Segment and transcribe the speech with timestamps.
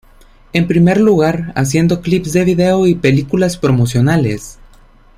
[0.51, 4.57] En primer lugar, haciendo clips de vídeo y películas promocionales.